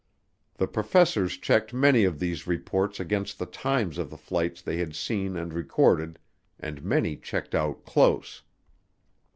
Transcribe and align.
The 0.55 0.65
professors 0.65 1.37
checked 1.37 1.75
many 1.75 2.05
of 2.05 2.17
these 2.17 2.47
reports 2.47 2.99
against 2.99 3.37
the 3.37 3.45
times 3.45 3.99
of 3.99 4.09
the 4.09 4.17
flights 4.17 4.59
they 4.59 4.77
had 4.77 4.95
seen 4.95 5.37
and 5.37 5.53
recorded, 5.53 6.17
and 6.59 6.83
many 6.83 7.15
checked 7.15 7.53
out 7.53 7.85
close. 7.85 8.41